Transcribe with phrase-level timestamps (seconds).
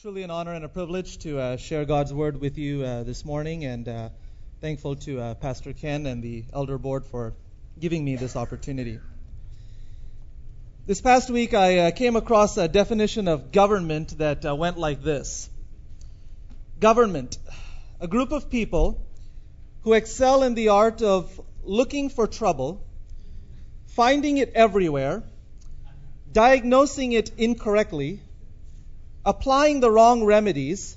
[0.00, 3.22] truly an honor and a privilege to uh, share God's word with you uh, this
[3.22, 4.08] morning, and uh,
[4.62, 7.34] thankful to uh, Pastor Ken and the elder board for
[7.78, 8.98] giving me this opportunity.
[10.86, 15.02] This past week, I uh, came across a definition of government that uh, went like
[15.02, 15.50] this
[16.78, 17.36] Government,
[18.00, 19.06] a group of people
[19.82, 22.82] who excel in the art of looking for trouble,
[23.88, 25.22] finding it everywhere,
[26.32, 28.20] diagnosing it incorrectly,
[29.24, 30.96] applying the wrong remedies,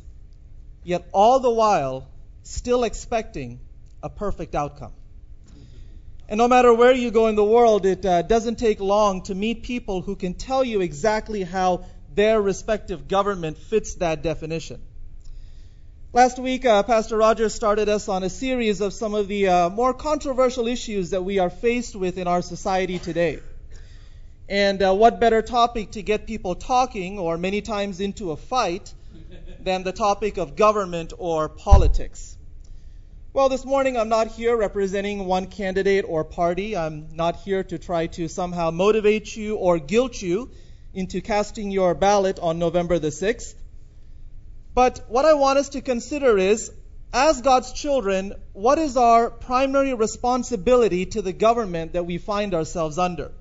[0.84, 2.08] yet all the while
[2.44, 3.60] still expecting
[4.02, 4.94] a perfect outcome.
[6.30, 9.36] And no matter where you go in the world, it uh, doesn't take long to
[9.36, 14.82] meet people who can tell you exactly how their respective government fits that definition.
[16.14, 19.70] Last week, uh, Pastor Rogers started us on a series of some of the uh,
[19.70, 23.40] more controversial issues that we are faced with in our society today.
[24.50, 28.94] And uh, what better topic to get people talking, or many times into a fight,
[29.62, 32.38] than the topic of government or politics?
[33.32, 36.76] Well, this morning I'm not here representing one candidate or party.
[36.78, 40.52] I'm not here to try to somehow motivate you or guilt you
[40.94, 43.56] into casting your ballot on November the 6th.
[44.76, 46.72] But what I want us to consider is,
[47.12, 52.98] as God's children, what is our primary responsibility to the government that we find ourselves
[52.98, 53.32] under?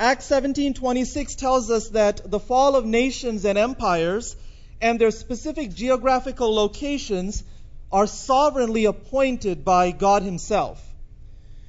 [0.00, 4.34] Acts 17:26 tells us that the fall of nations and empires
[4.80, 7.44] and their specific geographical locations
[7.92, 10.82] are sovereignly appointed by God himself.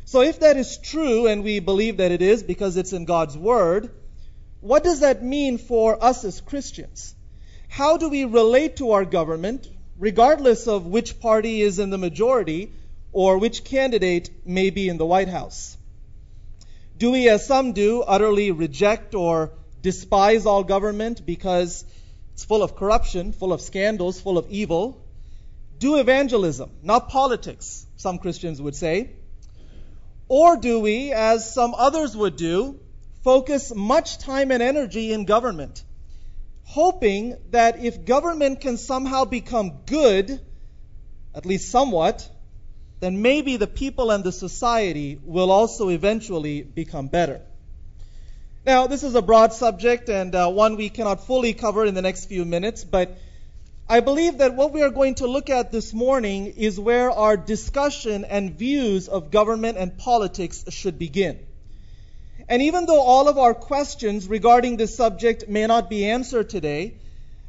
[0.05, 3.37] So if that is true and we believe that it is because it's in God's
[3.37, 3.89] word,
[4.61, 7.13] what does that mean for us as Christians?
[7.67, 9.67] How do we relate to our government
[9.99, 12.71] regardless of which party is in the majority
[13.11, 15.75] or which candidate may be in the White House?
[17.01, 21.83] Do we, as some do, utterly reject or despise all government because
[22.33, 25.03] it's full of corruption, full of scandals, full of evil?
[25.79, 29.13] Do evangelism, not politics, some Christians would say.
[30.27, 32.79] Or do we, as some others would do,
[33.23, 35.83] focus much time and energy in government,
[36.65, 40.39] hoping that if government can somehow become good,
[41.33, 42.29] at least somewhat,
[43.01, 47.41] then maybe the people and the society will also eventually become better.
[48.63, 52.03] Now, this is a broad subject and uh, one we cannot fully cover in the
[52.03, 53.17] next few minutes, but
[53.89, 57.35] I believe that what we are going to look at this morning is where our
[57.35, 61.39] discussion and views of government and politics should begin.
[62.47, 66.93] And even though all of our questions regarding this subject may not be answered today,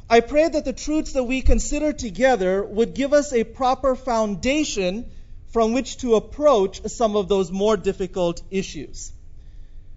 [0.09, 5.11] I pray that the truths that we consider together would give us a proper foundation
[5.53, 9.13] from which to approach some of those more difficult issues.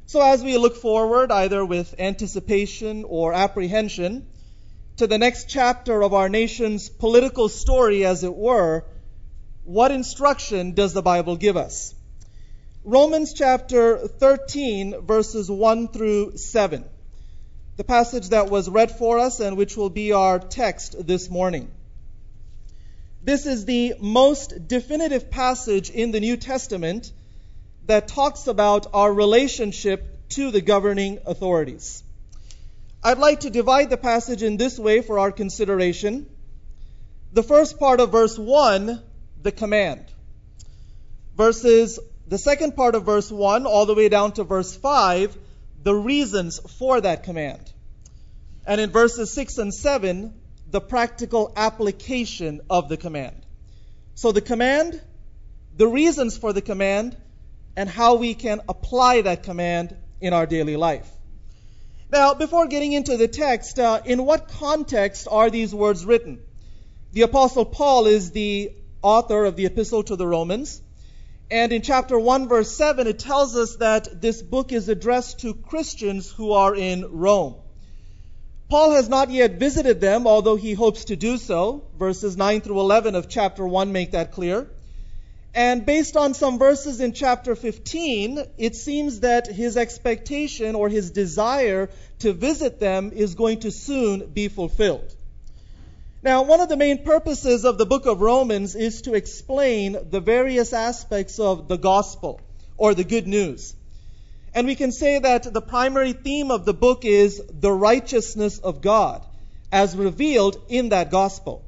[0.05, 4.27] So, as we look forward, either with anticipation or apprehension,
[4.97, 8.85] to the next chapter of our nation's political story, as it were,
[9.63, 11.95] what instruction does the Bible give us?
[12.83, 16.85] Romans chapter 13, verses 1 through 7.
[17.77, 21.71] The passage that was read for us and which will be our text this morning.
[23.25, 27.11] This is the most definitive passage in the New Testament
[27.87, 32.03] that talks about our relationship to the governing authorities.
[33.03, 36.27] I'd like to divide the passage in this way for our consideration.
[37.33, 39.01] The first part of verse 1,
[39.41, 40.05] the command.
[41.35, 41.97] Verses,
[42.27, 45.35] the second part of verse 1 all the way down to verse 5,
[45.81, 47.73] the reasons for that command.
[48.67, 50.31] And in verses 6 and 7,
[50.75, 53.45] the practical application of the command.
[54.13, 54.99] So the command,
[55.77, 57.15] the reasons for the command,
[57.77, 61.09] and how we can apply that command in our daily life.
[62.11, 66.41] Now, before getting into the text, uh, in what context are these words written?
[67.13, 70.81] The Apostle Paul is the author of the Epistle to the Romans.
[71.49, 75.53] And in chapter 1, verse 7, it tells us that this book is addressed to
[75.53, 77.55] Christians who are in Rome.
[78.67, 81.83] Paul has not yet visited them, although he hopes to do so.
[81.99, 84.67] Verses 9 through 11 of chapter 1 make that clear.
[85.53, 91.11] And based on some verses in chapter 15, it seems that his expectation or his
[91.11, 95.15] desire to visit them is going to soon be fulfilled.
[96.23, 100.19] Now, one of the main purposes of the book of Romans is to explain the
[100.19, 102.41] various aspects of the gospel
[102.77, 103.75] or the good news.
[104.55, 108.81] And we can say that the primary theme of the book is the righteousness of
[108.81, 109.25] God
[109.69, 111.65] as revealed in that gospel.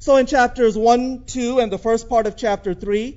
[0.00, 3.16] So in chapters 1, 2, and the first part of chapter 3,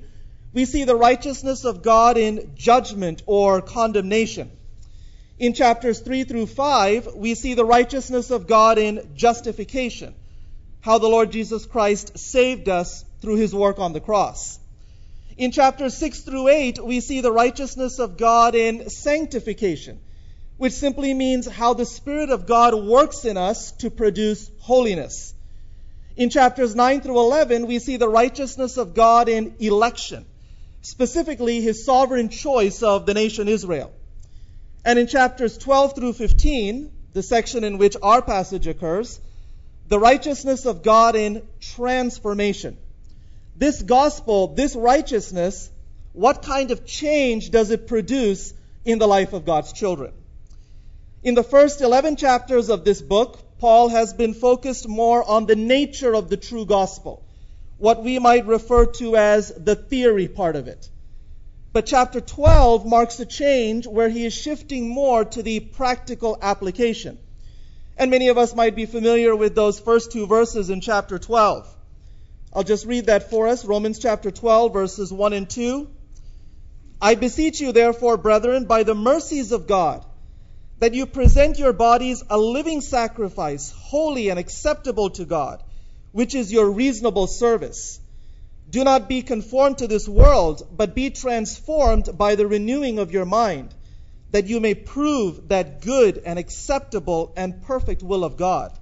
[0.53, 4.51] we see the righteousness of God in judgment or condemnation.
[5.39, 10.13] In chapters 3 through 5, we see the righteousness of God in justification,
[10.81, 14.59] how the Lord Jesus Christ saved us through his work on the cross.
[15.35, 19.99] In chapters 6 through 8, we see the righteousness of God in sanctification,
[20.57, 25.33] which simply means how the Spirit of God works in us to produce holiness.
[26.15, 30.25] In chapters 9 through 11, we see the righteousness of God in election,
[30.83, 33.91] specifically his sovereign choice of the nation Israel.
[34.85, 39.19] And in chapters 12 through 15, the section in which our passage occurs,
[39.87, 42.77] the righteousness of God in transformation.
[43.55, 45.69] This gospel, this righteousness,
[46.13, 48.53] what kind of change does it produce
[48.85, 50.13] in the life of God's children?
[51.23, 55.55] In the first 11 chapters of this book, Paul has been focused more on the
[55.55, 57.23] nature of the true gospel,
[57.77, 60.89] what we might refer to as the theory part of it.
[61.71, 67.17] But chapter 12 marks a change where he is shifting more to the practical application.
[67.97, 71.73] And many of us might be familiar with those first two verses in chapter 12.
[72.55, 73.65] I'll just read that for us.
[73.65, 75.89] Romans chapter 12, verses 1 and 2.
[77.01, 80.05] I beseech you, therefore, brethren, by the mercies of God,
[80.77, 85.63] that you present your bodies a living sacrifice, holy and acceptable to God,
[86.11, 87.99] which is your reasonable service.
[88.69, 93.25] Do not be conformed to this world, but be transformed by the renewing of your
[93.25, 93.73] mind,
[94.29, 98.77] that you may prove that good and acceptable and perfect will of God.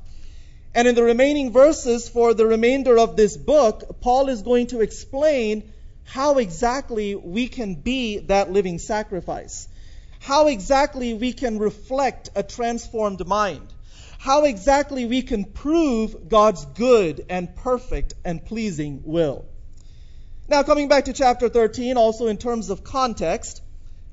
[0.73, 4.81] And in the remaining verses for the remainder of this book, Paul is going to
[4.81, 5.71] explain
[6.05, 9.67] how exactly we can be that living sacrifice,
[10.19, 13.67] how exactly we can reflect a transformed mind,
[14.17, 19.45] how exactly we can prove God's good and perfect and pleasing will.
[20.47, 23.61] Now, coming back to chapter 13, also in terms of context,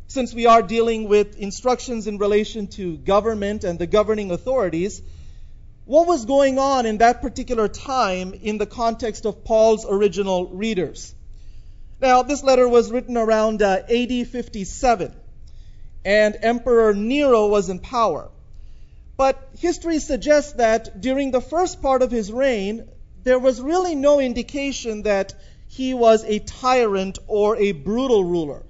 [0.08, 5.02] since we are dealing with instructions in relation to government and the governing authorities,
[5.88, 11.14] what was going on in that particular time in the context of Paul's original readers?
[11.98, 15.16] Now, this letter was written around uh, AD 57,
[16.04, 18.28] and Emperor Nero was in power.
[19.16, 22.86] But history suggests that during the first part of his reign,
[23.22, 25.34] there was really no indication that
[25.68, 28.62] he was a tyrant or a brutal ruler,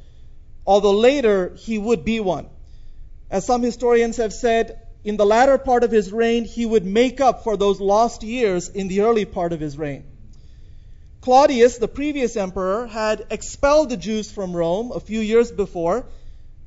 [0.64, 2.48] although later he would be one.
[3.28, 7.20] As some historians have said, in the latter part of his reign, he would make
[7.20, 10.04] up for those lost years in the early part of his reign.
[11.20, 16.06] Claudius, the previous emperor, had expelled the Jews from Rome a few years before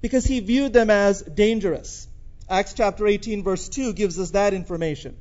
[0.01, 2.07] because he viewed them as dangerous.
[2.50, 5.18] Acts chapter 18, verse 2 gives us that information.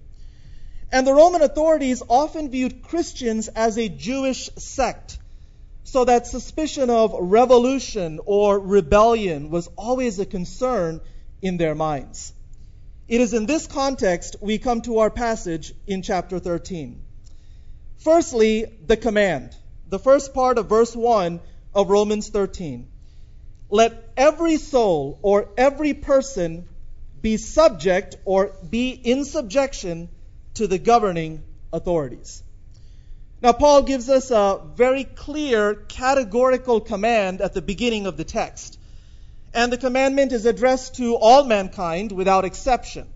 [0.92, 5.18] And the Roman authorities often viewed Christians as a Jewish sect,
[5.84, 11.00] so that suspicion of revolution or rebellion was always a concern
[11.40, 12.32] in their minds.
[13.10, 17.02] It is in this context we come to our passage in chapter 13.
[17.98, 19.56] Firstly, the command,
[19.88, 21.40] the first part of verse 1
[21.74, 22.86] of Romans 13.
[23.68, 26.68] Let every soul or every person
[27.20, 30.08] be subject or be in subjection
[30.54, 31.42] to the governing
[31.72, 32.44] authorities.
[33.42, 38.78] Now, Paul gives us a very clear categorical command at the beginning of the text.
[39.52, 43.08] And the commandment is addressed to all mankind without exception.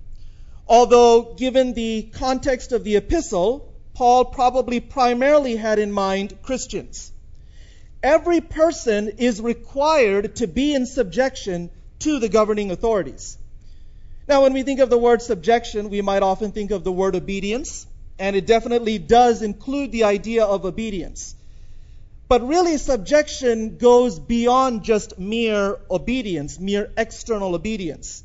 [0.67, 7.12] Although, given the context of the epistle, Paul probably primarily had in mind Christians.
[8.03, 13.38] Every person is required to be in subjection to the governing authorities.
[14.26, 17.14] Now, when we think of the word subjection, we might often think of the word
[17.14, 17.87] obedience,
[18.19, 21.35] and it definitely does include the idea of obedience.
[22.26, 28.25] But really, subjection goes beyond just mere obedience, mere external obedience.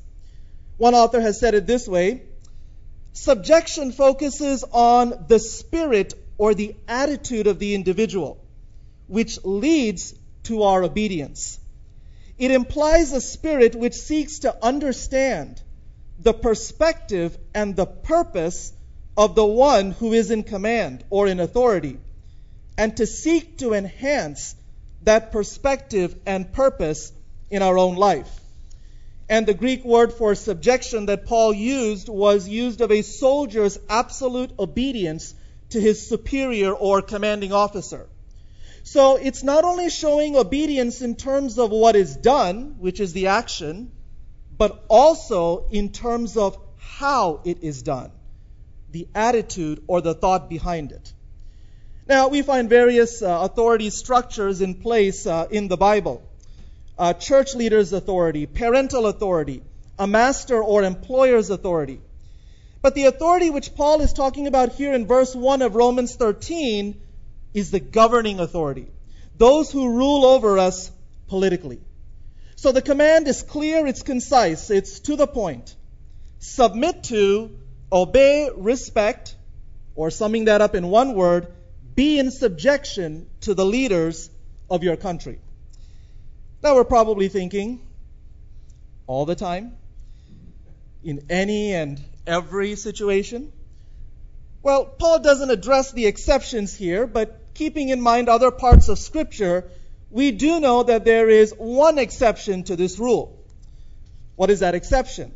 [0.77, 2.22] One author has said it this way
[3.13, 8.38] Subjection focuses on the spirit or the attitude of the individual,
[9.08, 10.13] which leads
[10.44, 11.60] to our obedience.
[12.38, 15.62] It implies a spirit which seeks to understand
[16.20, 18.72] the perspective and the purpose
[19.18, 21.98] of the one who is in command or in authority,
[22.79, 24.55] and to seek to enhance
[25.03, 27.12] that perspective and purpose
[27.50, 28.39] in our own life.
[29.27, 34.51] And the Greek word for subjection that Paul used was used of a soldier's absolute
[34.57, 35.33] obedience
[35.71, 38.07] to his superior or commanding officer.
[38.83, 43.27] So it's not only showing obedience in terms of what is done, which is the
[43.27, 43.91] action,
[44.57, 48.12] but also in terms of how it is done,
[48.89, 51.13] the attitude or the thought behind it.
[52.10, 56.28] Now, we find various uh, authority structures in place uh, in the Bible
[56.98, 59.62] uh, church leaders' authority, parental authority,
[60.00, 62.01] a master or employer's authority.
[62.82, 67.00] But the authority which Paul is talking about here in verse 1 of Romans 13
[67.54, 68.88] is the governing authority.
[69.38, 70.92] Those who rule over us
[71.28, 71.80] politically.
[72.56, 75.75] So the command is clear, it's concise, it's to the point.
[76.39, 77.51] Submit to,
[77.92, 79.36] obey, respect,
[79.94, 81.54] or summing that up in one word,
[82.00, 84.29] be in subjection to the leaders
[84.70, 85.38] of your country.
[86.63, 87.86] Now we're probably thinking,
[89.06, 89.75] all the time,
[91.03, 93.51] in any and every situation?
[94.63, 99.70] Well, Paul doesn't address the exceptions here, but keeping in mind other parts of Scripture,
[100.10, 103.38] we do know that there is one exception to this rule.
[104.38, 105.34] What is that exception?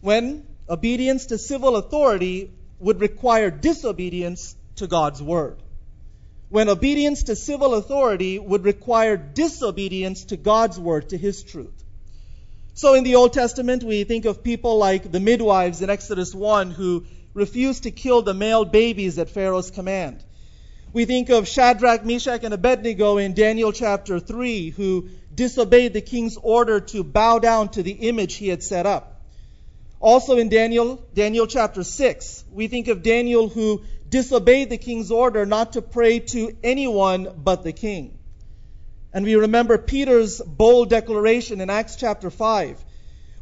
[0.00, 5.62] When obedience to civil authority would require disobedience to God's word.
[6.48, 11.82] When obedience to civil authority would require disobedience to God's word, to his truth.
[12.74, 16.72] So in the Old Testament, we think of people like the midwives in Exodus 1
[16.72, 20.22] who refused to kill the male babies at Pharaoh's command.
[20.92, 26.36] We think of Shadrach, Meshach, and Abednego in Daniel chapter 3 who disobeyed the king's
[26.36, 29.22] order to bow down to the image he had set up.
[30.00, 33.82] Also in Daniel, Daniel chapter 6, we think of Daniel who
[34.12, 38.18] disobeyed the king's order not to pray to anyone but the king.
[39.10, 42.84] And we remember Peter's bold declaration in Acts chapter 5,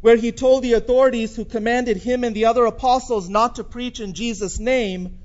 [0.00, 3.98] where he told the authorities who commanded him and the other apostles not to preach
[3.98, 5.18] in Jesus' name,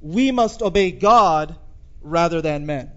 [0.00, 1.56] we must obey God
[2.00, 2.90] rather than men.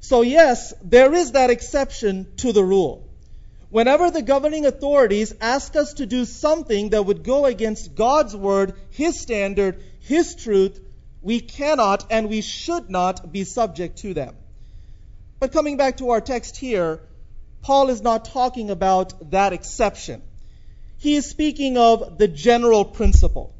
[0.00, 3.06] So, yes, there is that exception to the rule.
[3.68, 8.72] Whenever the governing authorities ask us to do something that would go against God's word,
[8.90, 10.80] His standard, His truth,
[11.26, 14.36] we cannot and we should not be subject to them.
[15.40, 17.00] But coming back to our text here,
[17.62, 20.22] Paul is not talking about that exception.
[20.98, 23.52] He is speaking of the general principle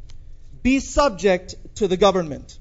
[0.62, 2.56] be subject to the government.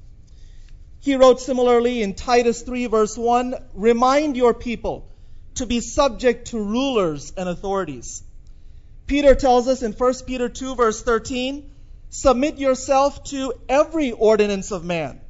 [1.02, 5.08] He wrote similarly in Titus 3, verse 1 remind your people
[5.54, 8.24] to be subject to rulers and authorities.
[9.06, 11.70] Peter tells us in 1 Peter 2, verse 13
[12.10, 15.20] submit yourself to every ordinance of man,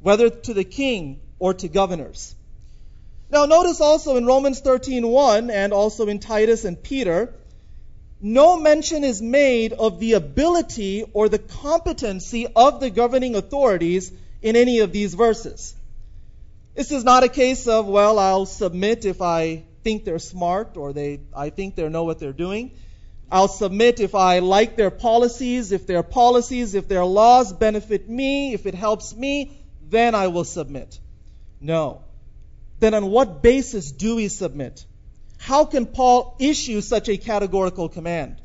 [0.00, 2.34] whether to the king or to governors
[3.34, 7.34] now notice also in Romans 13:1 and also in Titus and Peter,
[8.20, 14.54] no mention is made of the ability or the competency of the governing authorities in
[14.54, 15.74] any of these verses.
[16.76, 20.92] This is not a case of, well, I'll submit if I think they're smart or
[20.92, 22.70] they I think they know what they're doing.
[23.34, 28.54] I'll submit if I like their policies, if their policies, if their laws benefit me,
[28.54, 29.50] if it helps me,
[29.90, 30.98] then I will submit.
[31.60, 32.04] No
[32.84, 34.84] then on what basis do we submit?
[35.38, 38.40] How can Paul issue such a categorical command?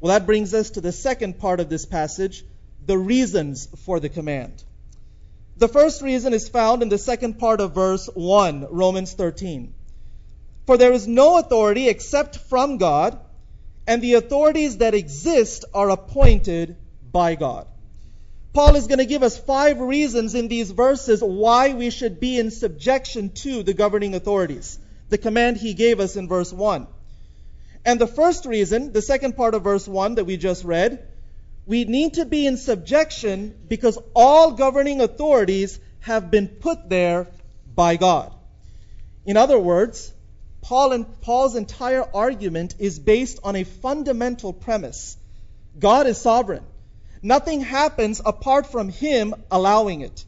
[0.00, 2.44] Well, that brings us to the second part of this passage
[2.86, 4.62] the reasons for the command.
[5.56, 9.72] The first reason is found in the second part of verse 1, Romans 13.
[10.66, 13.18] For there is no authority except from God,
[13.86, 16.76] and the authorities that exist are appointed
[17.10, 17.66] by God.
[18.54, 22.38] Paul is going to give us five reasons in these verses why we should be
[22.38, 24.78] in subjection to the governing authorities.
[25.08, 26.86] The command he gave us in verse 1.
[27.84, 31.06] And the first reason, the second part of verse 1 that we just read,
[31.66, 37.26] we need to be in subjection because all governing authorities have been put there
[37.74, 38.32] by God.
[39.26, 40.13] In other words,
[40.64, 45.18] Paul and Paul's entire argument is based on a fundamental premise.
[45.78, 46.64] God is sovereign.
[47.22, 50.24] Nothing happens apart from Him allowing it.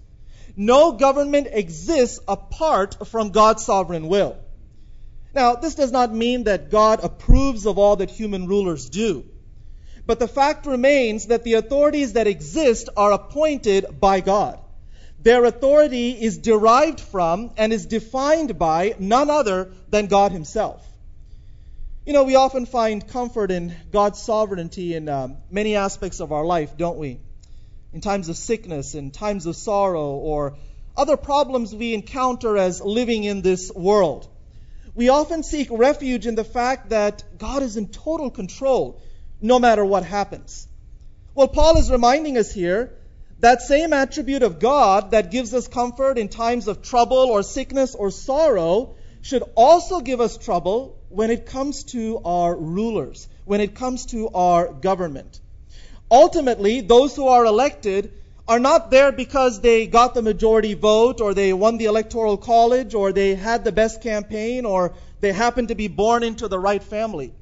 [0.54, 4.36] No government exists apart from God's sovereign will.
[5.34, 9.24] Now, this does not mean that God approves of all that human rulers do.
[10.04, 14.58] But the fact remains that the authorities that exist are appointed by God.
[15.18, 20.86] Their authority is derived from and is defined by none other than God Himself.
[22.04, 26.44] You know, we often find comfort in God's sovereignty in um, many aspects of our
[26.44, 27.18] life, don't we?
[27.92, 30.56] In times of sickness, in times of sorrow, or
[30.96, 34.28] other problems we encounter as living in this world.
[34.94, 39.00] We often seek refuge in the fact that God is in total control
[39.40, 40.66] no matter what happens.
[41.34, 42.94] Well, Paul is reminding us here
[43.40, 47.94] that same attribute of God that gives us comfort in times of trouble or sickness
[47.94, 53.74] or sorrow should also give us trouble when it comes to our rulers, when it
[53.74, 55.40] comes to our government.
[56.10, 58.12] Ultimately, those who are elected
[58.48, 62.94] are not there because they got the majority vote or they won the electoral college
[62.94, 66.82] or they had the best campaign or they happened to be born into the right
[66.82, 67.32] family.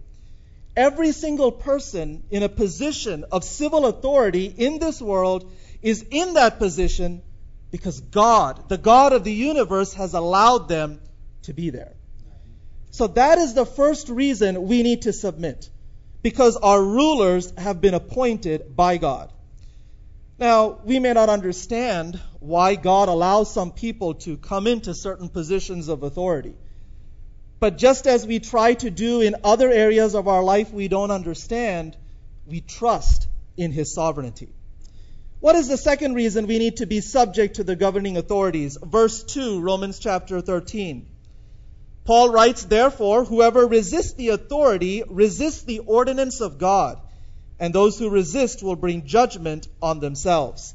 [0.77, 5.45] every single person in a position of civil authority in this world
[5.85, 7.23] is in that position
[7.71, 11.01] because God, the God of the universe, has allowed them
[11.43, 11.93] to be there.
[12.91, 15.69] So that is the first reason we need to submit,
[16.23, 19.31] because our rulers have been appointed by God.
[20.39, 25.89] Now, we may not understand why God allows some people to come into certain positions
[25.89, 26.55] of authority.
[27.61, 31.11] But just as we try to do in other areas of our life we don't
[31.11, 31.97] understand,
[32.47, 34.49] we trust in His sovereignty.
[35.45, 38.79] What is the second reason we need to be subject to the governing authorities?
[38.83, 41.05] Verse 2, Romans chapter 13.
[42.07, 46.99] Paul writes, Therefore, whoever resists the authority resists the ordinance of God,
[47.61, 50.75] and those who resist will bring judgment on themselves.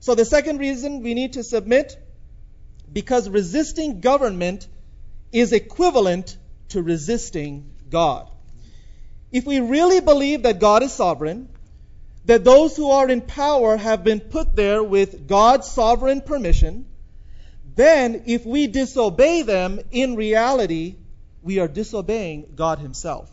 [0.00, 1.94] So, the second reason we need to submit,
[2.90, 4.68] because resisting government
[5.32, 6.38] is equivalent
[6.70, 8.26] to resisting God.
[9.30, 11.50] If we really believe that God is sovereign,
[12.24, 16.86] that those who are in power have been put there with God's sovereign permission,
[17.74, 20.96] then if we disobey them, in reality,
[21.42, 23.30] we are disobeying God Himself.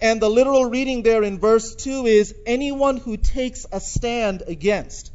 [0.00, 5.12] And the literal reading there in verse 2 is anyone who takes a stand against.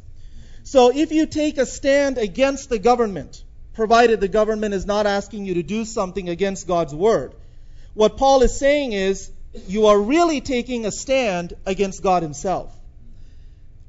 [0.64, 5.44] So if you take a stand against the government, provided the government is not asking
[5.44, 7.34] you to do something against God's word,
[7.94, 9.30] what Paul is saying is
[9.68, 12.74] you are really taking a stand against God Himself.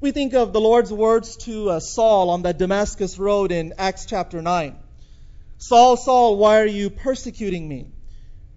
[0.04, 4.04] We think of the Lord's words to uh, Saul on that Damascus road in Acts
[4.04, 4.76] chapter 9.
[5.56, 7.86] Saul, Saul, why are you persecuting me?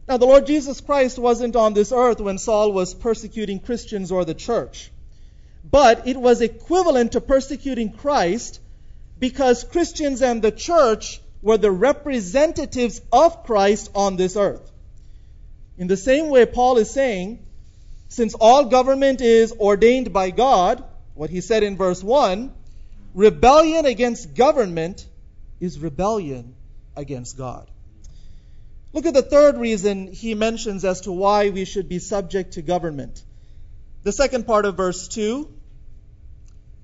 [0.10, 4.26] Now, the Lord Jesus Christ wasn't on this earth when Saul was persecuting Christians or
[4.26, 4.92] the church.
[5.64, 8.60] But it was equivalent to persecuting Christ
[9.18, 14.70] because Christians and the church were the representatives of Christ on this earth.
[15.78, 17.40] In the same way, Paul is saying,
[18.10, 20.84] since all government is ordained by God,
[21.18, 22.54] what he said in verse 1
[23.14, 25.06] rebellion against government
[25.60, 26.54] is rebellion
[26.96, 27.70] against God.
[28.94, 32.62] Look at the third reason he mentions as to why we should be subject to
[32.62, 33.24] government.
[34.04, 35.50] The second part of verse 2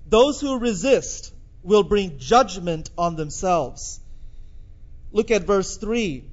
[0.10, 4.00] those who resist will bring judgment on themselves.
[5.12, 6.24] Look at verse 3.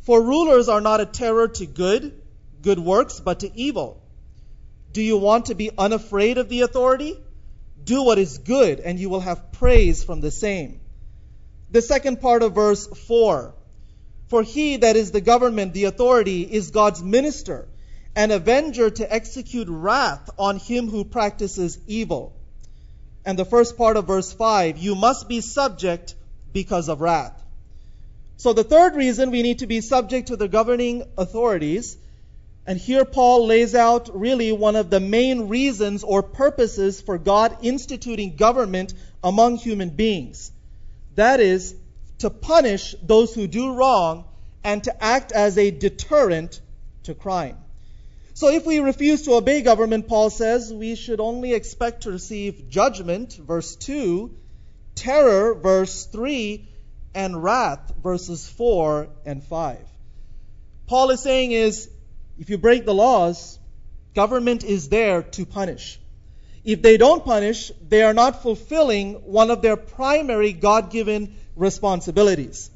[0.00, 2.20] For rulers are not a terror to good,
[2.60, 4.02] good works, but to evil.
[4.92, 7.16] Do you want to be unafraid of the authority?
[7.82, 10.80] Do what is good, and you will have praise from the same.
[11.70, 13.54] The second part of verse 4
[14.28, 17.66] For he that is the government, the authority, is God's minister,
[18.14, 22.32] an avenger to execute wrath on him who practices evil.
[23.24, 26.14] And the first part of verse 5 You must be subject
[26.52, 27.42] because of wrath.
[28.36, 31.96] So, the third reason we need to be subject to the governing authorities
[32.66, 37.58] and here Paul lays out really one of the main reasons or purposes for God
[37.62, 40.50] instituting government among human beings.
[41.14, 41.74] That is,
[42.18, 44.24] to punish those who do wrong
[44.62, 46.60] and to act as a deterrent
[47.02, 47.58] to crime.
[48.32, 52.70] So if we refuse to obey government, Paul says, we should only expect to receive
[52.70, 54.34] judgment, verse 2,
[54.94, 56.66] terror, verse 3,
[57.14, 59.78] and wrath, verses 4 and 5.
[60.86, 61.88] Paul is saying is,
[62.38, 63.58] if you break the laws,
[64.14, 66.00] government is there to punish.
[66.64, 72.70] If they don't punish, they are not fulfilling one of their primary God given responsibilities.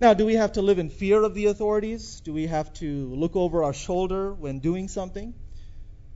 [0.00, 2.20] Now, do we have to live in fear of the authorities?
[2.20, 5.34] Do we have to look over our shoulder when doing something?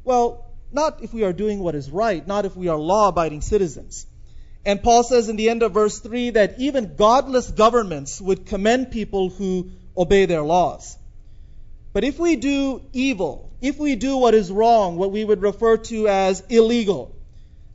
[0.04, 3.40] Well, not if we are doing what is right, not if we are law abiding
[3.40, 4.06] citizens.
[4.66, 8.90] And Paul says in the end of verse 3 that even godless governments would commend
[8.90, 10.98] people who obey their laws.
[11.98, 15.78] But if we do evil, if we do what is wrong, what we would refer
[15.78, 17.12] to as illegal,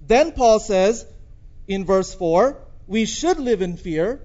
[0.08, 1.06] then Paul says
[1.68, 2.58] in verse 4,
[2.88, 4.22] we should live in fear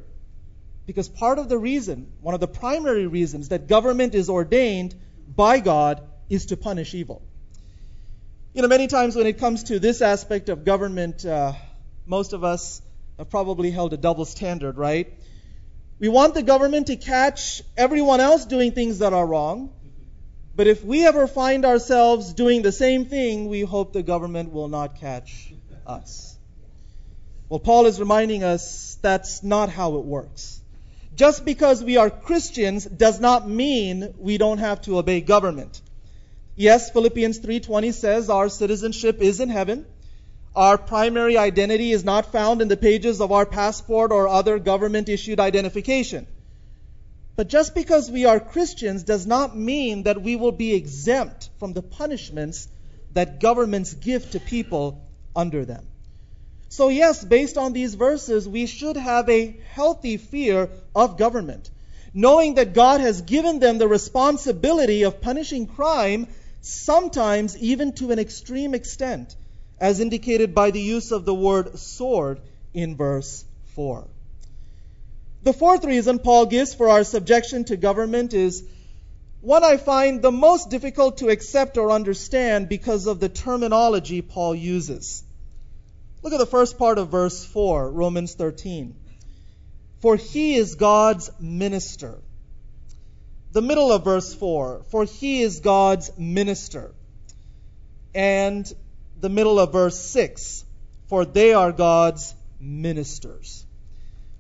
[0.87, 4.95] because part of the reason, one of the primary reasons that government is ordained
[5.35, 7.21] by God is to punish evil.
[8.55, 11.55] You know, many times when it comes to this aspect of government, uh,
[12.07, 12.81] most of us
[13.19, 15.13] have probably held a double standard, right?
[15.99, 19.73] We want the government to catch everyone else doing things that are wrong,
[20.59, 24.67] but if we ever find ourselves doing the same thing, we hope the government will
[24.67, 25.53] not catch
[25.87, 26.37] us.
[27.49, 30.61] Well, Paul is reminding us that's not how it works.
[31.15, 35.81] Just because we are Christians does not mean we don't have to obey government.
[36.57, 39.87] Yes, Philippians 3:20 says our citizenship is in heaven.
[40.57, 45.09] Our primary identity is not found in the pages of our passport or other government
[45.09, 46.27] issued identification.
[47.39, 51.73] But just because we are Christians does not mean that we will be exempt from
[51.73, 52.67] the punishments
[53.13, 55.87] that governments give to people under them.
[56.69, 61.71] So, yes, based on these verses, we should have a healthy fear of government,
[62.13, 66.27] knowing that God has given them the responsibility of punishing crime,
[66.61, 69.37] sometimes even to an extreme extent,
[69.79, 72.41] as indicated by the use of the word sword
[72.75, 73.45] in verse
[73.77, 74.09] 4.
[75.43, 78.65] The fourth reason Paul gives for our subjection to government is
[79.41, 84.55] one I find the most difficult to accept or understand because of the terminology Paul
[84.55, 85.23] uses.
[86.23, 88.97] Look at the first part of verse 4, Romans 13.
[90.01, 92.19] For he is God's minister.
[93.53, 96.93] The middle of verse 4, for he is God's minister.
[98.15, 98.71] And
[99.21, 100.65] the middle of verse 6,
[101.07, 103.65] for they are God's ministers.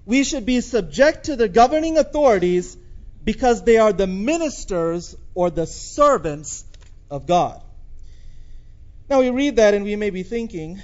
[0.08, 2.78] We should be subject to the governing authorities
[3.22, 6.64] because they are the ministers or the servants
[7.10, 7.62] of God.
[9.10, 10.80] Now we read that and we may be thinking,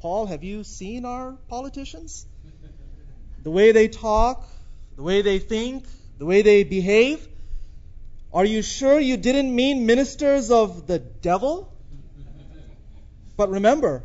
[0.00, 2.24] Paul, have you seen our politicians?
[3.42, 4.48] The way they talk,
[4.96, 5.84] the way they think,
[6.16, 7.28] the way they behave?
[8.32, 11.70] Are you sure you didn't mean ministers of the devil?
[13.36, 14.04] But remember,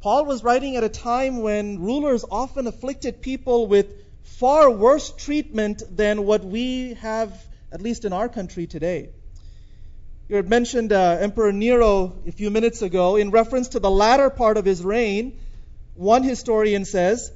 [0.00, 5.82] Paul was writing at a time when rulers often afflicted people with far worse treatment
[5.90, 7.32] than what we have,
[7.72, 9.08] at least in our country today.
[10.28, 13.16] You had mentioned uh, Emperor Nero a few minutes ago.
[13.16, 15.40] In reference to the latter part of his reign,
[15.94, 17.32] one historian says,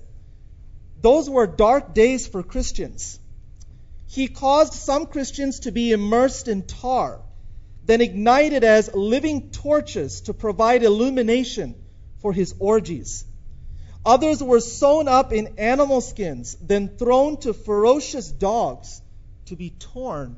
[1.00, 3.18] Those were dark days for Christians.
[4.06, 7.22] He caused some Christians to be immersed in tar,
[7.84, 11.81] then ignited as living torches to provide illumination
[12.22, 13.24] for his orgies.
[14.04, 19.00] Others were sewn up in animal skins, then thrown to ferocious dogs
[19.46, 20.36] to be torn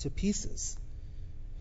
[0.00, 0.76] to pieces.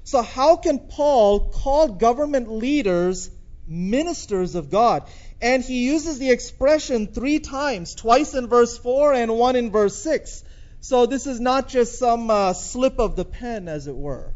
[0.03, 3.29] So, how can Paul call government leaders
[3.67, 5.07] ministers of God?
[5.41, 10.01] And he uses the expression three times, twice in verse 4 and one in verse
[10.01, 10.43] 6.
[10.81, 14.33] So, this is not just some uh, slip of the pen, as it were.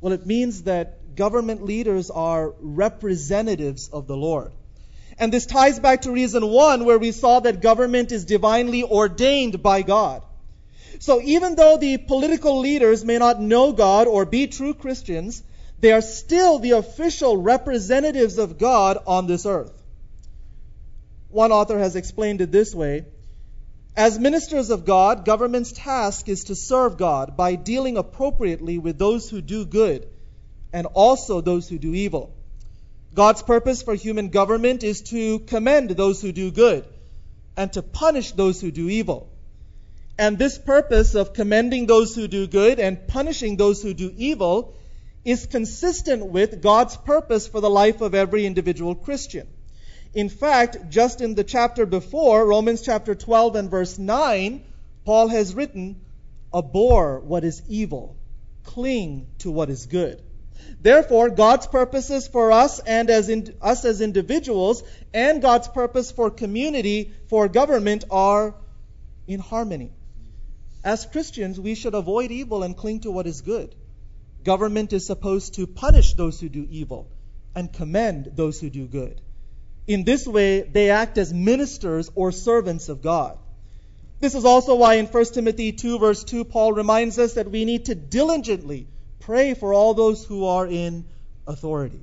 [0.00, 4.52] Well, it means that government leaders are representatives of the Lord.
[5.18, 9.62] And this ties back to reason one, where we saw that government is divinely ordained
[9.62, 10.22] by God.
[10.98, 15.42] So even though the political leaders may not know God or be true Christians,
[15.78, 19.72] they are still the official representatives of God on this earth.
[21.28, 23.04] One author has explained it this way
[23.96, 29.30] As ministers of God, government's task is to serve God by dealing appropriately with those
[29.30, 30.06] who do good
[30.72, 32.34] and also those who do evil.
[33.14, 36.84] God's purpose for human government is to commend those who do good
[37.56, 39.28] and to punish those who do evil.
[40.18, 44.74] And this purpose of commending those who do good and punishing those who do evil
[45.24, 49.46] is consistent with God's purpose for the life of every individual Christian.
[50.14, 54.62] In fact, just in the chapter before, Romans chapter 12 and verse 9,
[55.04, 56.00] Paul has written,
[56.52, 58.16] Abhor what is evil,
[58.64, 60.20] cling to what is good.
[60.82, 66.30] Therefore, God's purposes for us and as in, us as individuals and God's purpose for
[66.30, 68.54] community, for government are
[69.26, 69.92] in harmony.
[70.82, 73.74] As Christians, we should avoid evil and cling to what is good.
[74.42, 77.10] Government is supposed to punish those who do evil
[77.54, 79.20] and commend those who do good.
[79.86, 83.38] In this way, they act as ministers or servants of God.
[84.20, 87.66] This is also why in 1 Timothy 2, verse 2, Paul reminds us that we
[87.66, 88.86] need to diligently
[89.20, 91.04] pray for all those who are in
[91.46, 92.00] authority.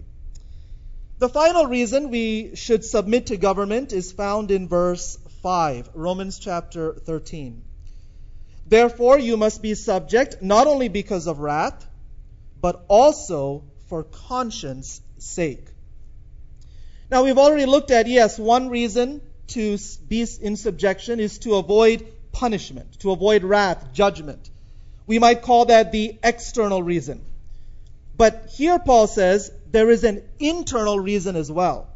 [1.19, 6.93] The final reason we should submit to government is found in verse 5, Romans chapter
[6.93, 7.63] 13.
[8.67, 11.88] Therefore, you must be subject not only because of wrath,
[12.62, 15.67] but also for conscience sake.
[17.10, 19.77] Now, we've already looked at, yes, one reason to
[20.08, 24.49] be in subjection is to avoid punishment, to avoid wrath, judgment.
[25.08, 27.22] We might call that the external reason.
[28.17, 31.88] But here Paul says there is an internal reason as well.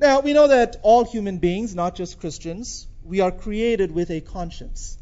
[0.00, 4.20] Now, we know that all human beings, not just Christians, we are created with a
[4.20, 4.96] conscience.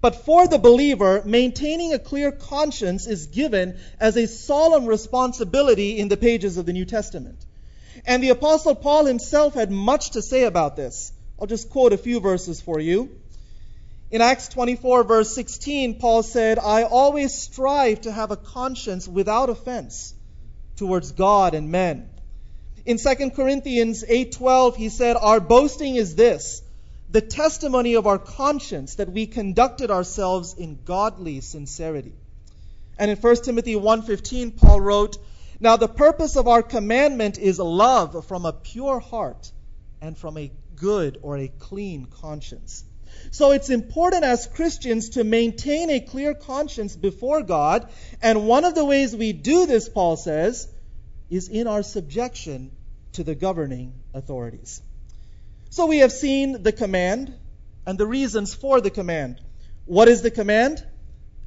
[0.00, 6.08] But for the believer, maintaining a clear conscience is given as a solemn responsibility in
[6.08, 7.38] the pages of the New Testament.
[8.04, 11.12] And the Apostle Paul himself had much to say about this.
[11.40, 13.10] I'll just quote a few verses for you.
[14.12, 19.48] In Acts 24, verse 16, Paul said, I always strive to have a conscience without
[19.48, 20.12] offense
[20.76, 22.10] towards God and men.
[22.84, 26.60] In 2 Corinthians 8:12 he said our boasting is this
[27.08, 32.14] the testimony of our conscience that we conducted ourselves in godly sincerity.
[32.98, 35.16] And in 1 Timothy 1:15 Paul wrote,
[35.58, 39.50] "Now the purpose of our commandment is love from a pure heart
[40.02, 42.84] and from a good or a clean conscience."
[43.30, 47.88] So it's important as Christians to maintain a clear conscience before God,
[48.20, 50.68] and one of the ways we do this, Paul says,
[51.30, 52.72] is in our subjection
[53.12, 54.82] to the governing authorities.
[55.70, 57.34] So we have seen the command
[57.86, 59.40] and the reasons for the command.
[59.86, 60.84] What is the command?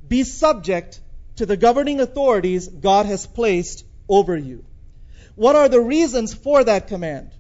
[0.08, 1.00] Be subject
[1.36, 4.66] to the governing authorities God has placed over you.
[5.36, 7.32] What are the reasons for that command?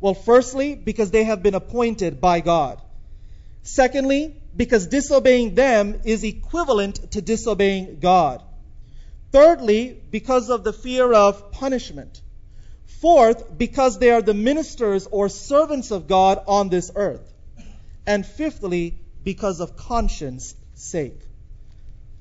[0.00, 2.80] Well, firstly, because they have been appointed by God.
[3.62, 8.42] Secondly, because disobeying them is equivalent to disobeying God.
[9.30, 12.20] Thirdly, because of the fear of punishment.
[13.00, 17.32] Fourth, because they are the ministers or servants of God on this earth.
[18.06, 21.20] And fifthly, because of conscience sake.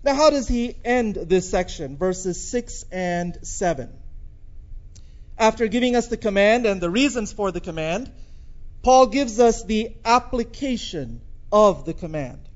[0.04, 1.98] Now, how does he end this section?
[1.98, 3.90] Verses 6 and 7.
[5.38, 8.12] After giving us the command and the reasons for the command,
[8.84, 12.48] Paul gives us the application of the command.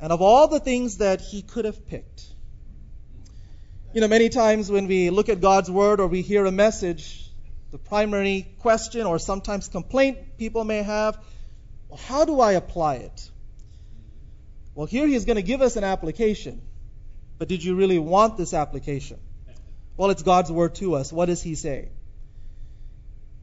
[0.00, 2.24] And of all the things that he could have picked,
[3.94, 7.30] you know, many times when we look at God's word or we hear a message,
[7.70, 11.18] the primary question or sometimes complaint people may have,
[11.88, 13.30] well, how do I apply it?
[14.74, 16.60] Well, here he's going to give us an application.
[17.38, 19.18] But did you really want this application?
[19.96, 21.12] Well, it's God's word to us.
[21.12, 21.88] What does he say?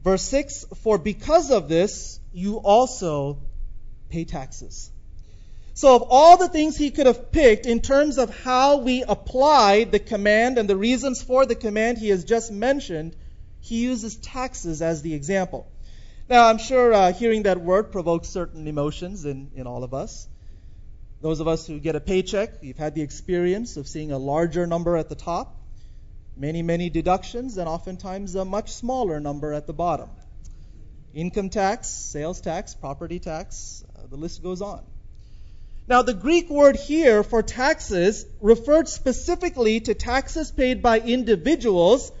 [0.04, 3.40] Verse 6 For because of this, you also
[4.14, 4.90] pay taxes.
[5.76, 9.84] So, of all the things he could have picked in terms of how we apply
[9.84, 13.16] the command and the reasons for the command he has just mentioned,
[13.60, 15.66] he uses taxes as the example.
[16.28, 20.28] Now, I'm sure uh, hearing that word provokes certain emotions in, in all of us.
[21.20, 24.66] Those of us who get a paycheck, you've had the experience of seeing a larger
[24.66, 25.60] number at the top,
[26.36, 30.10] many, many deductions, and oftentimes a much smaller number at the bottom.
[31.14, 33.83] Income tax, sales tax, property tax,
[34.14, 34.80] the list goes on.
[35.88, 42.12] Now, the Greek word here for taxes referred specifically to taxes paid by individuals,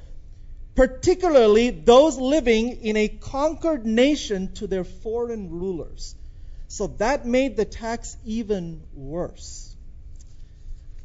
[0.74, 6.16] particularly those living in a conquered nation to their foreign rulers.
[6.66, 9.72] So that made the tax even worse.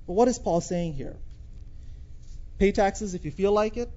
[0.08, 1.18] But what is Paul saying here?
[2.58, 3.92] Pay taxes if you feel like it.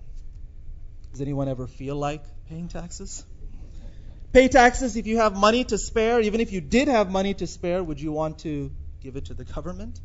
[1.13, 3.25] Does anyone ever feel like paying taxes?
[4.33, 6.21] Pay taxes if you have money to spare.
[6.21, 8.71] Even if you did have money to spare, would you want to
[9.03, 10.01] give it to the government?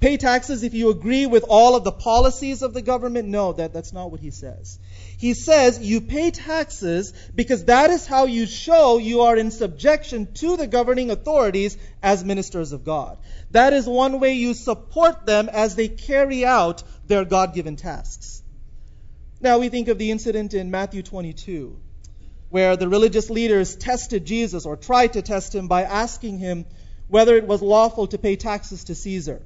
[0.00, 3.28] Pay taxes if you agree with all of the policies of the government.
[3.28, 4.78] No, that, that's not what he says.
[5.16, 10.32] He says you pay taxes because that is how you show you are in subjection
[10.34, 13.18] to the governing authorities as ministers of God.
[13.52, 18.42] That is one way you support them as they carry out their God given tasks.
[19.40, 21.80] Now we think of the incident in Matthew 22
[22.54, 26.64] where the religious leaders tested Jesus or tried to test him by asking him
[27.08, 29.42] whether it was lawful to pay taxes to Caesar.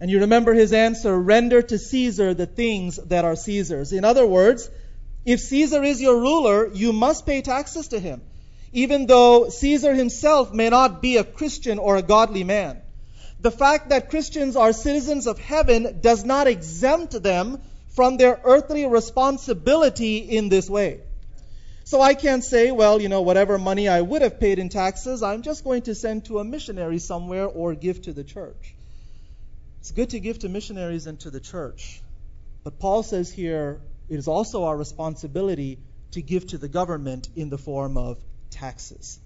[0.00, 3.92] And you remember his answer render to Caesar the things that are Caesar's.
[3.92, 4.68] In other words,
[5.24, 8.22] if Caesar is your ruler, you must pay taxes to him,
[8.72, 12.82] even though Caesar himself may not be a Christian or a godly man.
[13.38, 18.84] The fact that Christians are citizens of heaven does not exempt them from their earthly
[18.84, 21.02] responsibility in this way.
[21.84, 25.22] So I can't say, well, you know, whatever money I would have paid in taxes,
[25.22, 28.74] I'm just going to send to a missionary somewhere or give to the church.
[29.80, 32.02] It's good to give to missionaries and to the church.
[32.64, 35.78] But Paul says here it is also our responsibility
[36.12, 38.18] to give to the government in the form of
[38.50, 39.18] taxes.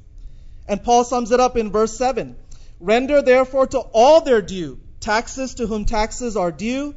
[0.69, 2.37] And Paul sums it up in verse 7
[2.81, 6.95] Render therefore to all their due taxes to whom taxes are due,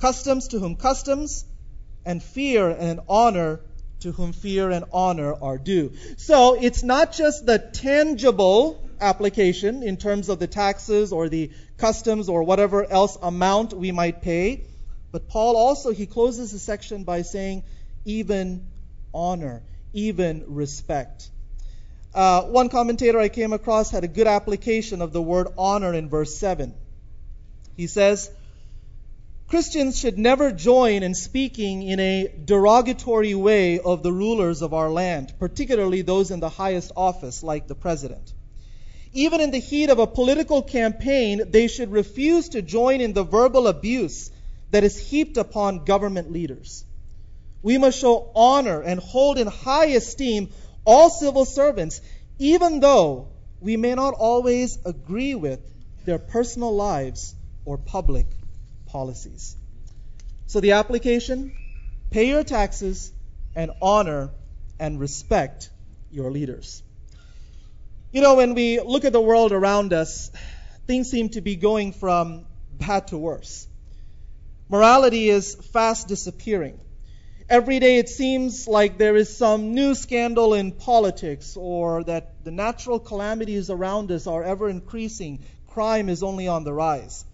[0.00, 1.44] customs to whom customs,
[2.04, 3.60] and fear and honor
[4.00, 5.92] to whom fear and honor are due.
[6.16, 12.28] So it's not just the tangible application in terms of the taxes or the customs
[12.28, 14.64] or whatever else amount we might pay.
[15.10, 17.64] But Paul also, he closes the section by saying,
[18.04, 18.66] even
[19.14, 21.30] honor, even respect.
[22.14, 26.08] Uh, one commentator I came across had a good application of the word honor in
[26.08, 26.74] verse 7.
[27.76, 28.30] He says,
[29.48, 34.90] Christians should never join in speaking in a derogatory way of the rulers of our
[34.90, 38.34] land, particularly those in the highest office, like the president.
[39.14, 43.24] Even in the heat of a political campaign, they should refuse to join in the
[43.24, 44.30] verbal abuse
[44.70, 46.84] that is heaped upon government leaders.
[47.62, 50.50] We must show honor and hold in high esteem
[50.84, 52.02] all civil servants,
[52.38, 53.28] even though
[53.60, 55.60] we may not always agree with
[56.04, 57.34] their personal lives
[57.64, 58.26] or public
[58.88, 59.56] policies.
[60.46, 61.52] So the application
[62.10, 63.12] pay your taxes
[63.54, 64.30] and honor
[64.80, 65.70] and respect
[66.10, 66.82] your leaders.
[68.12, 70.30] You know, when we look at the world around us,
[70.86, 73.66] things seem to be going from bad to worse.
[74.70, 76.80] Morality is fast disappearing.
[77.50, 82.50] Every day it seems like there is some new scandal in politics or that the
[82.50, 85.44] natural calamities around us are ever increasing.
[85.68, 87.24] Crime is only on the rise.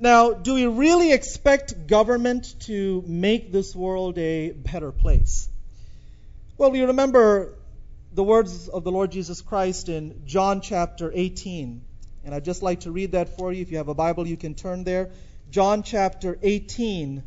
[0.00, 5.48] Now, do we really expect government to make this world a better place?
[6.56, 7.54] Well, we remember
[8.12, 11.82] the words of the Lord Jesus Christ in John chapter 18.
[12.24, 13.60] And I'd just like to read that for you.
[13.62, 15.10] If you have a Bible, you can turn there.
[15.50, 17.24] John chapter 18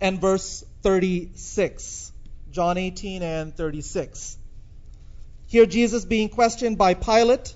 [0.00, 2.12] and verse 36.
[2.52, 4.38] John 18 and 36.
[5.48, 7.54] Here, Jesus being questioned by Pilate.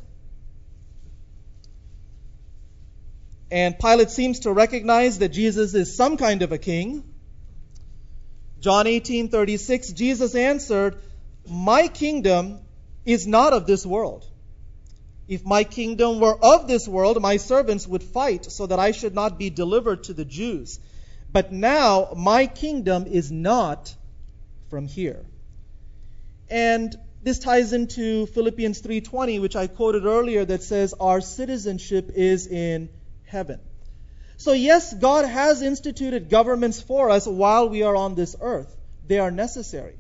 [3.51, 7.03] And Pilate seems to recognize that Jesus is some kind of a king.
[8.61, 10.99] John 18:36 Jesus answered,
[11.49, 12.61] "My kingdom
[13.05, 14.27] is not of this world.
[15.27, 19.15] If my kingdom were of this world, my servants would fight so that I should
[19.15, 20.79] not be delivered to the Jews.
[21.33, 23.95] But now my kingdom is not
[24.69, 25.25] from here.
[26.49, 32.47] And this ties into Philippians 3:20 which I quoted earlier that says our citizenship is
[32.47, 32.89] in
[33.31, 33.61] heaven.
[34.37, 38.75] So yes, God has instituted governments for us while we are on this earth.
[39.07, 39.97] They are necessary.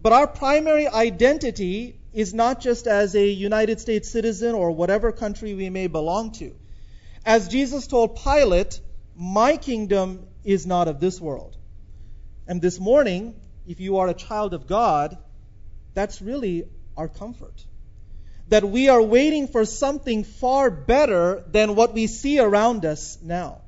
[0.00, 5.54] But our primary identity is not just as a United States citizen or whatever country
[5.54, 6.54] we may belong to.
[7.24, 8.80] As Jesus told Pilate,
[9.16, 11.56] my kingdom is not of this world.
[12.46, 13.34] And this morning,
[13.66, 15.16] if you are a child of God,
[15.94, 16.64] that's really
[16.96, 17.64] our comfort.
[18.54, 23.62] That we are waiting for something far better than what we see around us now.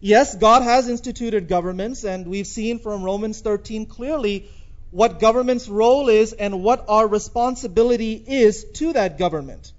[0.00, 4.48] Yes, God has instituted governments, and we've seen from Romans 13 clearly
[4.92, 9.72] what government's role is and what our responsibility is to that government.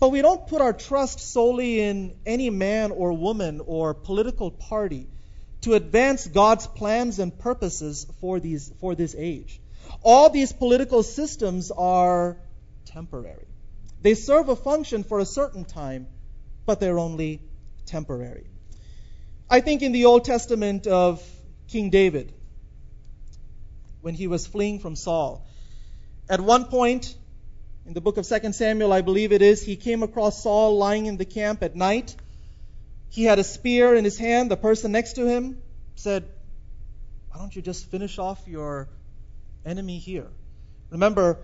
[0.00, 5.06] But we don't put our trust solely in any man or woman or political party
[5.60, 9.60] to advance God's plans and purposes for, these, for this age.
[10.02, 12.36] All these political systems are
[12.94, 13.46] temporary.
[14.00, 16.06] They serve a function for a certain time,
[16.64, 17.42] but they're only
[17.84, 18.46] temporary.
[19.50, 21.22] I think in the Old Testament of
[21.68, 22.32] King David,
[24.00, 25.46] when he was fleeing from Saul,
[26.28, 27.14] at one point
[27.84, 31.04] in the book of 2 Samuel, I believe it is, he came across Saul lying
[31.04, 32.16] in the camp at night
[33.14, 34.50] he had a spear in his hand.
[34.50, 35.62] The person next to him
[35.94, 36.24] said,
[37.30, 38.88] Why don't you just finish off your
[39.64, 40.26] enemy here?
[40.90, 41.38] Remember,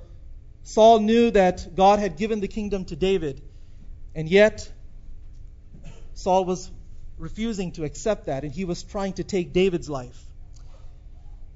[0.62, 3.42] Saul knew that God had given the kingdom to David,
[4.14, 4.70] and yet
[6.14, 6.70] Saul was
[7.18, 10.22] refusing to accept that, and he was trying to take David's life.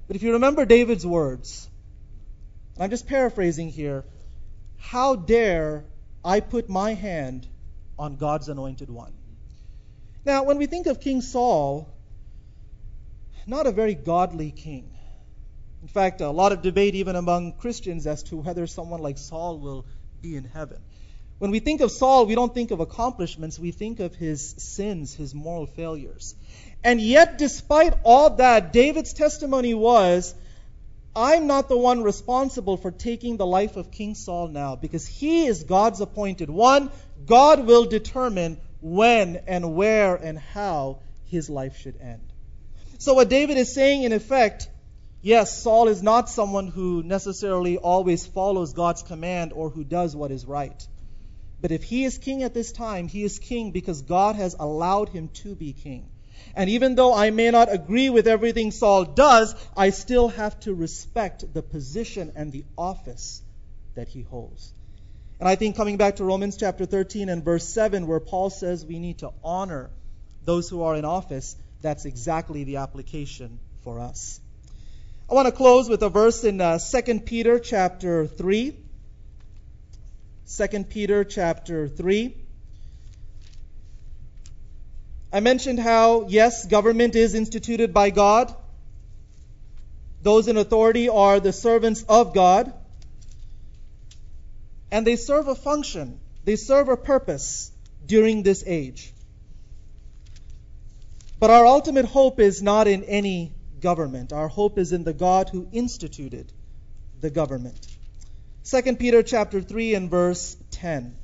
[0.07, 1.69] But if you remember David's words,
[2.79, 4.05] I'm just paraphrasing here,
[4.77, 5.85] how dare
[6.23, 7.47] I put my hand
[7.97, 9.13] on God's anointed one?
[10.25, 11.87] Now, when we think of King Saul,
[13.47, 14.94] not a very godly king.
[15.85, 19.59] In fact, a lot of debate even among Christians as to whether someone like Saul
[19.59, 19.85] will
[20.19, 20.79] be in heaven.
[21.37, 25.13] When we think of Saul, we don't think of accomplishments, we think of his sins,
[25.13, 26.33] his moral failures.
[26.83, 30.33] And yet, despite all that, David's testimony was
[31.15, 35.45] I'm not the one responsible for taking the life of King Saul now because he
[35.45, 36.89] is God's appointed one.
[37.27, 42.33] God will determine when and where and how his life should end.
[42.97, 44.67] So, what David is saying, in effect,
[45.25, 50.31] yes, Saul is not someone who necessarily always follows God's command or who does what
[50.31, 50.87] is right.
[51.59, 55.09] But if he is king at this time, he is king because God has allowed
[55.09, 56.09] him to be king.
[56.55, 60.75] And even though I may not agree with everything Saul does, I still have to
[60.75, 63.41] respect the position and the office
[63.95, 64.73] that he holds.
[65.39, 68.85] And I think coming back to Romans chapter 13 and verse 7, where Paul says
[68.85, 69.89] we need to honor
[70.43, 74.39] those who are in office, that's exactly the application for us.
[75.27, 78.75] I want to close with a verse in uh, 2 Peter chapter 3.
[80.55, 82.35] 2 Peter chapter 3.
[85.33, 88.53] I mentioned how, yes, government is instituted by God.
[90.21, 92.71] Those in authority are the servants of God
[94.91, 97.71] and they serve a function, they serve a purpose
[98.05, 99.11] during this age.
[101.39, 103.54] But our ultimate hope is not in any
[103.85, 104.33] government.
[104.33, 106.51] Our hope is in the God who instituted
[107.21, 107.87] the government.
[108.63, 111.15] 2 Peter chapter 3 and verse 10.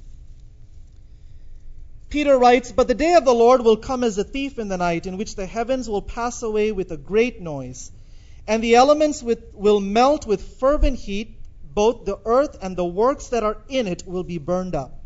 [2.09, 4.77] Peter writes, But the day of the Lord will come as a thief in the
[4.77, 7.91] night, in which the heavens will pass away with a great noise,
[8.47, 11.35] and the elements with, will melt with fervent heat,
[11.73, 14.99] both the earth and the works that are in it will be burned up.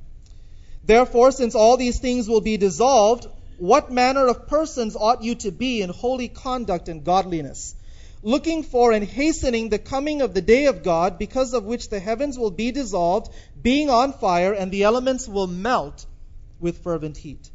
[0.84, 3.28] Therefore, since all these things will be dissolved,
[3.58, 7.76] what manner of persons ought you to be in holy conduct and godliness?
[8.26, 12.00] looking for and hastening the coming of the day of God, because of which the
[12.00, 13.32] heavens will be dissolved,
[13.62, 16.08] being on fire, and the elements will melt
[16.60, 17.52] with fervent heat.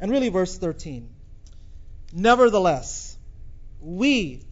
[0.00, 1.10] And really, verse 13.
[2.14, 3.18] Nevertheless,
[3.78, 4.42] we,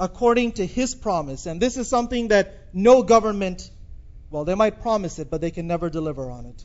[0.00, 3.70] according to his promise, and this is something that no government,
[4.30, 6.64] well, they might promise it, but they can never deliver on it.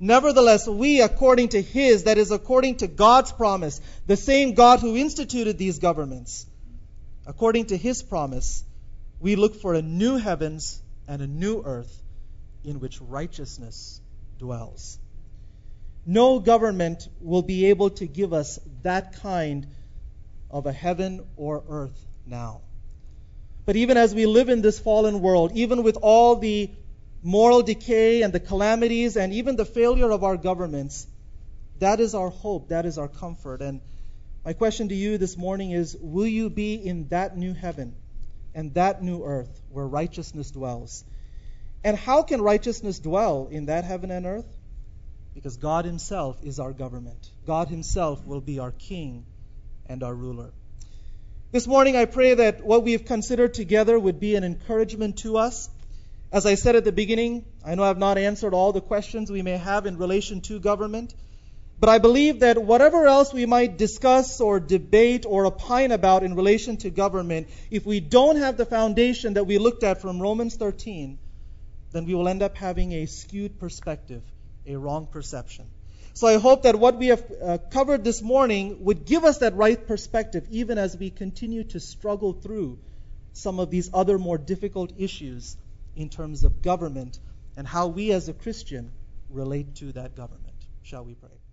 [0.00, 4.96] Nevertheless, we, according to his, that is, according to God's promise, the same God who
[4.96, 6.46] instituted these governments,
[7.26, 8.64] according to his promise,
[9.20, 12.02] we look for a new heavens and a new earth
[12.64, 14.00] in which righteousness
[14.38, 14.98] dwells.
[16.06, 19.66] No government will be able to give us that kind
[20.50, 22.60] of a heaven or earth now.
[23.64, 26.70] But even as we live in this fallen world, even with all the
[27.24, 31.06] moral decay and the calamities and even the failure of our governments,
[31.78, 33.62] that is our hope, that is our comfort.
[33.62, 33.80] And
[34.44, 37.96] my question to you this morning is Will you be in that new heaven
[38.54, 41.02] and that new earth where righteousness dwells?
[41.82, 44.46] And how can righteousness dwell in that heaven and earth?
[45.34, 47.30] Because God Himself is our government.
[47.46, 49.24] God Himself will be our King
[49.86, 50.52] and our ruler.
[51.52, 55.70] This morning, I pray that what we've considered together would be an encouragement to us.
[56.32, 59.42] As I said at the beginning, I know I've not answered all the questions we
[59.42, 61.14] may have in relation to government.
[61.78, 66.34] But I believe that whatever else we might discuss or debate or opine about in
[66.34, 70.54] relation to government, if we don't have the foundation that we looked at from Romans
[70.56, 71.18] 13,
[71.92, 74.22] then we will end up having a skewed perspective,
[74.66, 75.66] a wrong perception.
[76.14, 79.56] So I hope that what we have uh, covered this morning would give us that
[79.56, 82.78] right perspective, even as we continue to struggle through
[83.32, 85.56] some of these other more difficult issues
[85.96, 87.18] in terms of government
[87.56, 88.92] and how we as a Christian
[89.30, 90.66] relate to that government.
[90.82, 91.43] Shall we pray?